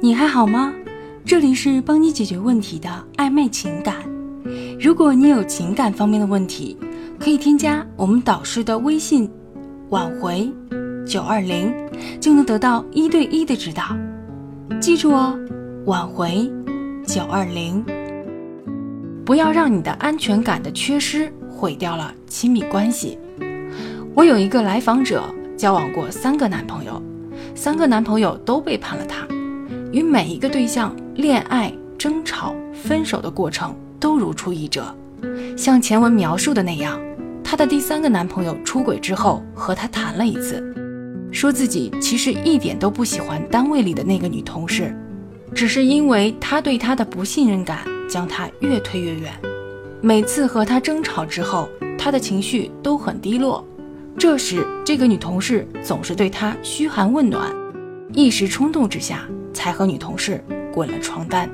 [0.00, 0.72] 你还好吗？
[1.24, 3.96] 这里是帮你解决问题的暧昧情感。
[4.78, 6.78] 如果你有情感方面的问题，
[7.18, 9.28] 可以添加我们导师的微信
[9.90, 10.48] “挽回
[11.04, 11.74] 九二零”，
[12.20, 13.96] 就能得到一对一的指导。
[14.80, 15.36] 记住哦
[15.86, 16.48] ，“挽回
[17.04, 17.84] 九二零”。
[19.26, 23.18] 不要让你的安全感的缺失毁掉了亲密关系。
[24.14, 25.24] 我有一个来访者，
[25.56, 27.02] 交往过三个男朋友，
[27.56, 29.26] 三个男朋友都背叛了他。
[29.92, 34.94] 与每一个对象恋爱、争吵、分手的过程都如出一辙，
[35.56, 37.00] 像前文描述的那样，
[37.42, 40.62] 她的第三个男朋友出轨之后和她谈了一次，
[41.32, 44.94] 说自己其实一点都不喜欢单位里的那个女同事，
[45.54, 49.32] 只是因为他对她的不信任感将她越推越远。
[50.00, 51.68] 每次和他争吵之后，
[51.98, 53.66] 他的情绪都很低落，
[54.16, 57.50] 这时这个女同事总是对他嘘寒问暖，
[58.12, 59.26] 一时冲动之下。
[59.58, 60.40] 才和女同事
[60.72, 61.50] 滚了床单，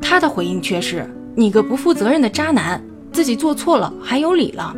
[0.00, 2.80] 他的回应却是：“你个不负责任的渣男，
[3.10, 4.72] 自己做错了还有理了，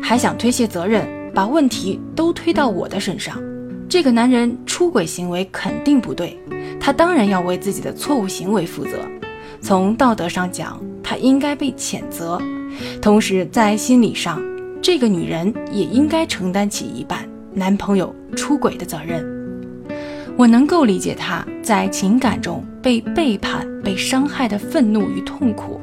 [0.00, 3.36] 还想推卸责任，把问题都推到我的身上。
[3.88, 6.38] 这个男人出轨行为肯定不对，
[6.78, 8.90] 他当然要为自己的错误行为负责。
[9.60, 12.40] 从道德上讲，他应该被谴责；
[13.02, 14.40] 同时在心理上，
[14.80, 19.28] 这个女人也应该承担起一半男朋友出轨的责任。”
[20.36, 25.80] 我能够理解他在情感中被背叛、被伤害的愤怒与痛苦，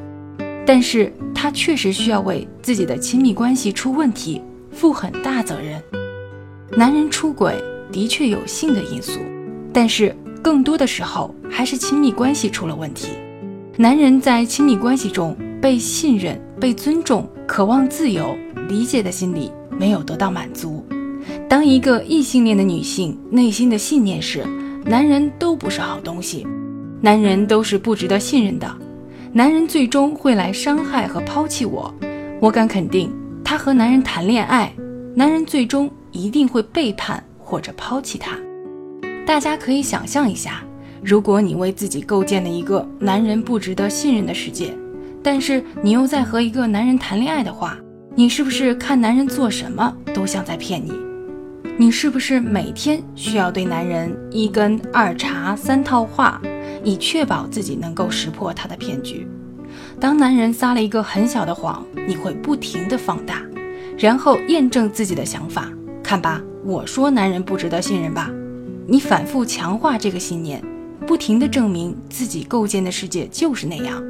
[0.66, 5.82] 但是他确实需要为自己的亲密关系出问题负很大责任。
[6.76, 7.54] 男人出轨
[7.90, 9.20] 的确有性的因素，
[9.72, 13.08] 但是更多的时候还是亲密关系出了问题。
[13.78, 18.36] 男人在亲密关系中被信任、被尊重、渴望自由、
[18.68, 20.84] 理解的心理没有得到满足。
[21.52, 24.42] 当一个异性恋的女性内心的信念是，
[24.86, 26.46] 男人都不是好东西，
[27.02, 28.74] 男人都是不值得信任的，
[29.34, 31.94] 男人最终会来伤害和抛弃我，
[32.40, 33.12] 我敢肯定，
[33.44, 34.72] 她和男人谈恋爱，
[35.14, 38.34] 男人最终一定会背叛或者抛弃她。
[39.26, 40.64] 大家可以想象一下，
[41.04, 44.74] 如果你为自己构建了一个男人不值得信任的世界，
[45.22, 47.76] 但是你又在和一个男人谈恋爱的话，
[48.14, 51.11] 你是不是看男人做什么都像在骗你？
[51.78, 56.40] 你是不是每天需要对男人一根二茬三套话，
[56.84, 59.26] 以确保自己能够识破他的骗局？
[59.98, 63.42] 当男人撒了一个很小的谎，你会不停的放大，
[63.98, 65.68] 然后验证自己的想法。
[66.02, 68.30] 看吧，我说男人不值得信任吧？
[68.86, 70.62] 你反复强化这个信念，
[71.06, 74.02] 不停的证明自己构建的世界就是那样。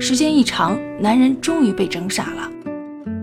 [0.00, 2.50] 时间一长，男人终于被整傻了，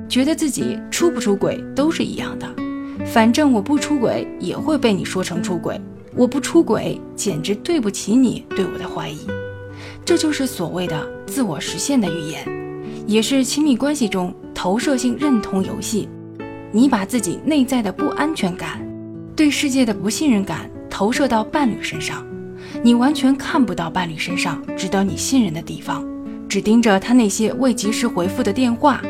[0.07, 2.47] 觉得自己出不出轨都是一样的。
[3.05, 5.79] 反正我不出轨也会被你说成出轨，
[6.15, 9.19] 我不出轨简直对不起你对我的怀疑，
[10.05, 12.45] 这就是所谓的自我实现的预言，
[13.05, 16.07] 也是亲密关系中投射性认同游戏。
[16.71, 18.81] 你把自己内在的不安全感、
[19.35, 22.25] 对世界的不信任感投射到伴侣身上，
[22.81, 26.07] 你完全看不到伴侣身上值得你信任的地方，
[26.47, 29.01] 只盯着他那些未及时回复的电话，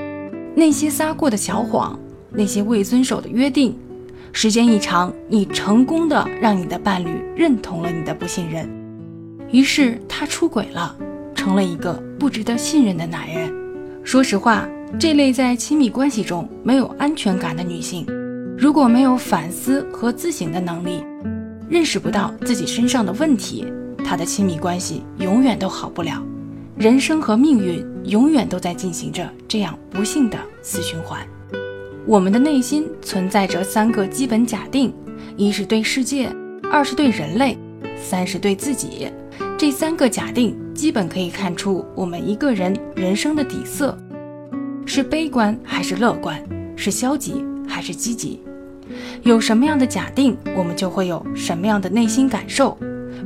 [0.56, 2.00] 那些撒过的小谎。
[2.34, 3.76] 那些未遵守的约定，
[4.32, 8.70] 时间一长，你成功的让你的伴侣认同了你的不信任，
[9.52, 10.96] 于是他出轨了，
[11.36, 13.54] 成了一个不值得信任的男人。
[14.04, 18.06] 说实话，这类在亲密关系中没有安全感的女性，
[18.58, 21.04] 如果没有反思和自省的能力，
[21.70, 23.66] 认识不到自己身上的问题，
[24.06, 26.24] 她的亲密关系永远都好不了，
[26.78, 31.20] 人生和命运永远都在进行着这样不幸的死循环。
[32.08, 34.92] 我们的内心存在着三个基本假定：
[35.38, 36.30] 一是对世界，
[36.72, 37.58] 二是对人类，
[37.96, 39.08] 三是对自己。
[39.58, 43.96] 这三个假定基本可以看出我们一个人人生的底色，
[44.86, 46.44] 是悲观还是乐观，
[46.76, 48.42] 是消极还是积极。
[49.22, 52.76] 有什么样的假定，我们就会有什么样的内心感受。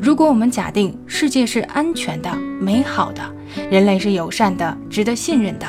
[0.02, 2.30] 如果我们假定世界是安全的、
[2.60, 3.24] 美好的，
[3.72, 5.66] 人类是友善的、值得信任的，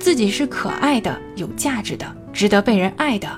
[0.00, 2.16] 自己是可爱的、有价值的。
[2.32, 3.28] 值得被人爱的，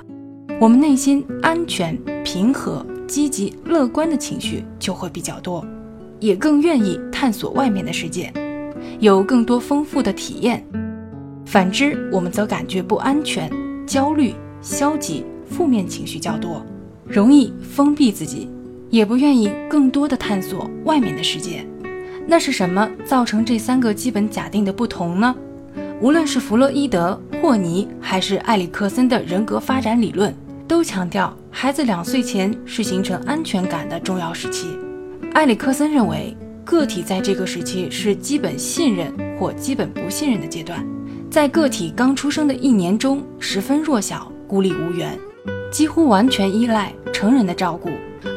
[0.61, 5.67] 我们内心安全、平和、积极、乐观的情绪就会比较多，
[6.21, 8.33] 也更愿意探索外面的世界，
[9.01, 10.65] 有更多丰富的体验。
[11.47, 13.51] 反之，我们则感觉不安全、
[13.87, 16.65] 焦虑、消极、负面情绪较多，
[17.09, 18.49] 容易封闭自己，
[18.91, 21.67] 也不愿意更多的探索外面的世界。
[22.27, 25.35] 那是什么造成这三个基本假定的不同呢？
[26.03, 30.35] 无论是弗洛伊德、霍尼还是埃里克森的人格发展理论，
[30.67, 34.67] 都强调孩子两岁前是形成安全感的重要时期。
[35.35, 40.85] 埃里克森认为，个体在这个时期是基本信任或基本不信任的阶段。
[41.31, 45.17] 在个体刚出生的一年中，十分弱小、孤立无援，
[45.71, 47.91] 几乎完全依赖成人的照顾，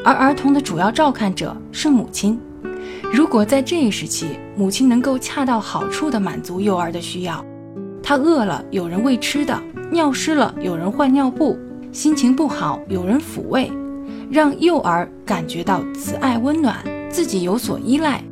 [0.03, 2.39] 而儿童的主要照看者是母亲。
[3.11, 7.43] 如果在这一时期，母亲能够恰到好处地满足幼儿的需要，
[8.07, 9.59] 他饿了有人喂吃的，
[9.91, 11.57] 尿湿了有人换尿布，
[11.91, 13.71] 心情不好有人抚慰。
[14.29, 16.77] 让幼儿感觉到慈爱温暖，
[17.09, 18.23] 自己有所依赖，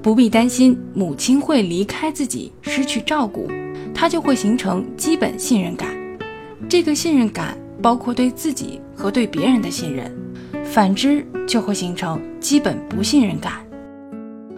[0.00, 3.46] 不必担心母亲会离开自己，失去照顾，
[3.94, 5.90] 他就会形成基本信任感。
[6.66, 10.10] 这个信任感包括对自己和对别人的信任，
[10.64, 13.52] 反之就会形成基本不信任感。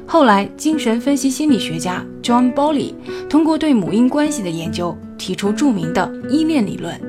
[0.07, 2.93] 后来，精神分析心理学家 John Bowley
[3.29, 7.01] 通过对母婴关系的研究，提出著名的依恋理论。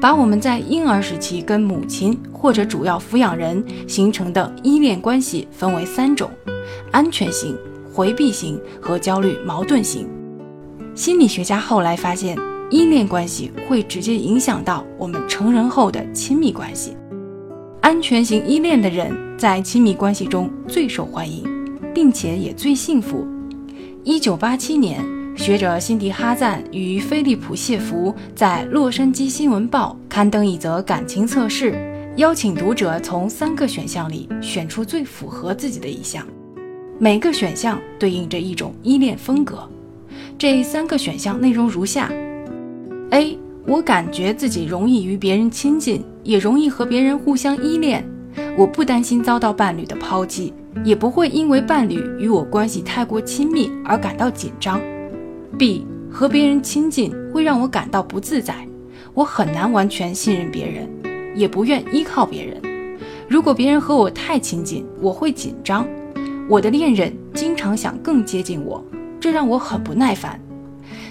[0.00, 6.30] 把我们在婴儿时期跟母亲或者主要抚养人形成的依恋关系分为三种：
[6.92, 7.56] 安全型、
[7.92, 10.06] 回避型和焦虑矛盾型。
[10.94, 12.36] 心理学家后来发现，
[12.70, 16.94] 依恋关系会直接影响到我们成人后的亲密关系。
[17.80, 21.42] 安全型依恋的人在亲密关系中最受欢迎，
[21.96, 23.26] 并且也最幸福。
[24.04, 25.02] 一九八七年。
[25.34, 31.74] 学者辛迪·哈赞与菲利普·谢弗在《洛杉矶新闻报》刊登一则感情测试，
[32.16, 36.26] 邀请读者从三个选项里选出最符合自己的一项。
[36.98, 39.68] 每个选项对应着一种依恋风格。
[40.38, 42.10] 这三个选项内容如下
[43.10, 43.38] ：A.
[43.66, 48.06] 我感觉自己容易与别人亲近，也容易和别人互相依恋。
[48.56, 50.54] 我不担心遭到伴侣的抛弃，
[50.84, 54.80] 也不会因为伴侣与我关系太过亲密而感到紧张。
[55.58, 58.66] B 和别人亲近会让我感到不自在，
[59.14, 60.88] 我很难完全信任别人，
[61.34, 62.60] 也不愿依靠别人。
[63.28, 65.86] 如果别人和我太亲近，我会紧张。
[66.48, 68.84] 我的恋人经常想更接近我，
[69.18, 70.40] 这让我很不耐烦。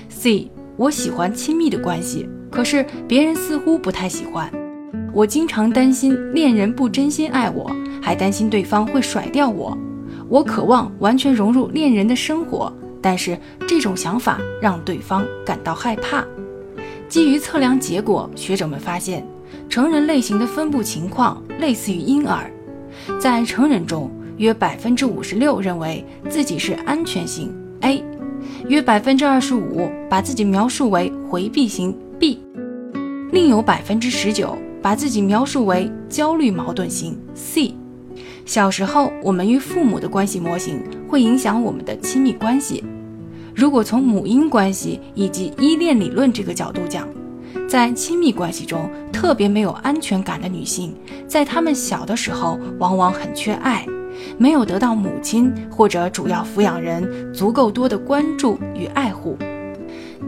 [0.07, 4.49] C 我喜欢亲密的关系，可是别人似乎不太喜欢。
[5.13, 7.69] 我经常担心恋人不真心爱我，
[8.05, 9.75] 还担心对方会甩掉我。
[10.29, 12.71] 我渴望完全融入恋人的生活。
[13.01, 13.37] 但是
[13.67, 16.25] 这种想法让对方感到害怕。
[17.07, 19.23] 基于测量结果，学者们发现，
[19.69, 22.51] 成人类型的分布情况类似于婴儿。
[23.19, 28.03] 在成人中，约百分之五十六认为自己是安全型 A，
[28.67, 32.39] 约百分之二十五把自己描述为回避型 B，
[33.31, 37.75] 另有百分之十九把自己描述为焦虑矛盾型 C。
[38.45, 42.83] 小时候，我们与父母的关系模型会影响我们的亲密关系。
[43.55, 47.07] 如果从母婴关系以及依恋理论这个角度讲，
[47.67, 50.95] 在亲密关系中特别没有安全感的女性，
[51.27, 53.83] 在她们小的时候往往很缺爱，
[54.37, 59.35] 没有得到母亲或者主要抚养人足够多的关注与爱护。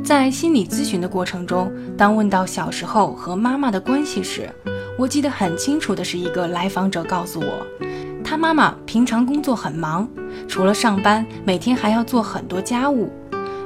[0.04, 4.50] 在心理咨询的过程中，当问到小时候和妈妈的关系时，
[4.98, 7.68] 我记得很清楚的是一个来访者告诉我。
[8.30, 10.06] 他妈妈平常工作很忙，
[10.50, 13.10] 除了上班，每天还要做很多家务。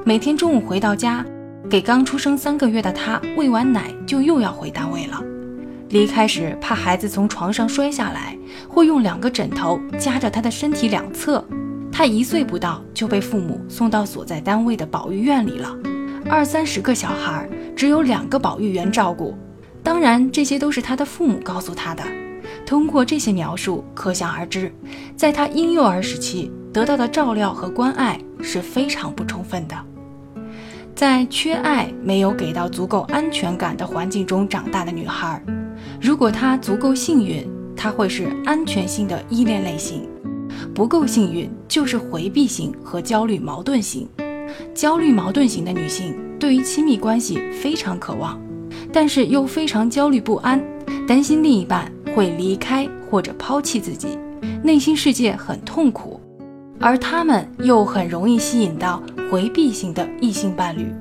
[0.06, 1.26] 每天中午回到家，
[1.68, 5.20] 给刚出生三个月的他喂完奶，就又要回单位了。
[5.90, 8.38] 离开时，怕孩子从床上摔下来，
[8.70, 11.44] 会用两个枕头夹着他的身体两侧。
[11.92, 15.76] 他一岁不到就被父母送到所在单位的保育院里了，
[16.30, 19.36] 二三十个小孩，只有两个保育员照顾。
[19.82, 22.04] 当然，这些都是他的父母告诉他的。
[22.72, 24.72] 通过这些描述，可想而知，
[25.18, 29.76] 在他婴幼儿时期得到的照料和关爱是非常不充分的。
[30.96, 35.44] 在缺爱、没有给到足够安全感的环境中长大的女孩，
[36.00, 40.04] 如果她足够幸运，她会是安全性的依恋类型；
[40.74, 44.08] 不够幸运，就是回避型和焦虑矛盾型。
[44.74, 48.40] 焦虑矛盾型的女性对于亲密关系非常渴望，
[48.94, 50.64] 但是又非常焦虑不安，
[51.06, 51.92] 担心另一半。
[52.14, 54.18] 会离开或者抛弃自己，
[54.64, 56.20] 内心世界很痛苦，
[56.80, 59.02] 而他们又很容易吸引到
[59.32, 60.94] 回避型的异性伴侣，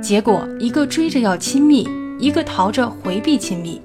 [0.00, 1.88] 结果一个追着要亲密，
[2.18, 3.80] 一个逃着回避亲密，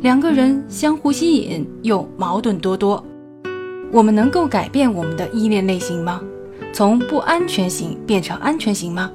[0.00, 3.04] 两个人相互吸引又矛盾多多。
[3.90, 6.20] 我们能够改变我们的依恋类型吗？
[6.72, 9.10] 从不安全型变成安全型吗？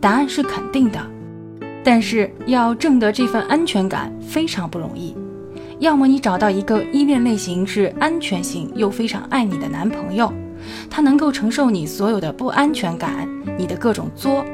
[0.00, 1.00] 答案是肯定的，
[1.82, 5.16] 但是要挣得这份安全感非常不容易。
[5.80, 10.30] 要么你找到一个依恋类型是安全型又非常爱你的男朋友，
[10.90, 13.26] 他能够承受你所有的不安全感，
[13.58, 14.44] 你的各种作，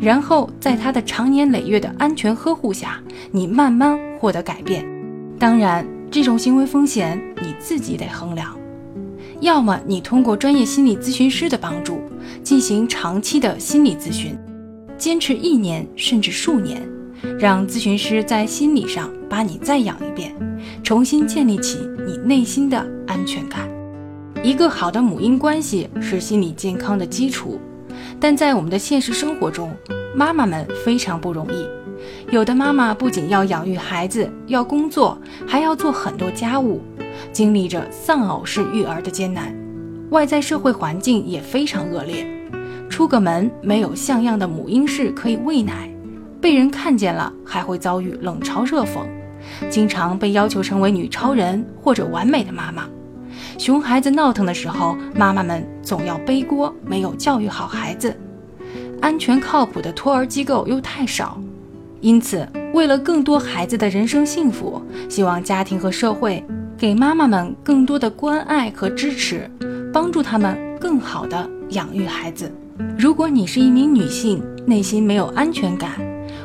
[0.00, 2.98] 然后在他的长年累月的安全呵护下，
[3.30, 4.86] 你慢慢获得改变。
[5.38, 8.56] 当然，这种行为风险你自己得衡量。
[9.40, 12.00] 要么你通过专业心理咨询师的帮助，
[12.42, 14.34] 进行长期的心理咨询，
[14.96, 16.80] 坚持一年甚至数年，
[17.38, 20.32] 让咨询师在心理上把你再养一遍，
[20.84, 22.76] 重新建立起你内心的
[23.06, 23.66] 安全感。
[24.42, 27.58] 一个好的母婴关系是心理健康的基础，
[28.20, 29.74] 但在我们的现实生活中，
[30.14, 31.66] 妈妈们非常不容易。
[32.30, 36.82] 有的妈妈不仅要养育孩子，要工作，还要做很多家务，
[37.32, 39.56] 经历着丧偶式育儿的艰难。
[40.10, 42.26] 外在社会环境也非常恶劣，
[42.90, 45.88] 出个门没有像样的母婴室可以喂奶，
[46.42, 49.06] 被人看见了还会遭遇冷嘲热讽，
[49.70, 52.88] 经常被要求成为女超人或者完美的妈妈。
[53.58, 58.14] 熊孩子闹腾的时候，妈妈们总要背锅，没有教育好孩子。
[59.00, 61.40] 安全靠谱的托儿机构又太少。
[62.00, 66.44] 因此，为了更多孩子的人生幸福，希望家庭和社会
[66.76, 69.50] 给妈妈们更多的关爱和支持，
[69.92, 72.52] 帮助他们更好的养育孩子。
[72.98, 75.92] 如果你是一名女性，内心没有安全感，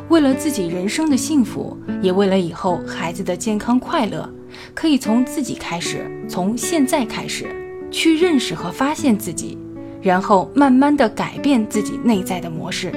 [0.10, 4.28] 为了自己人生的幸福，也为了以后孩子的健康快乐，
[4.74, 7.48] 可以从自己开始，从现在开始，
[7.90, 9.58] 去认识和发现自己，
[10.02, 12.92] 然后慢慢的改变自己内在的模式，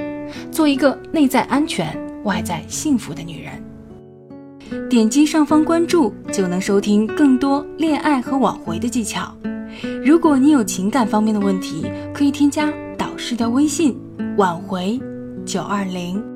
[0.51, 1.97] 做一个内在安全。
[2.23, 9.35] 外在幸福的女人，点击上方关注就能收听更多恋爱和挽回的技巧。
[10.05, 13.99] 如果你有情感方面的问题，可以添加导师的微信：
[14.37, 14.97] 挽回
[15.45, 16.32] 九二零。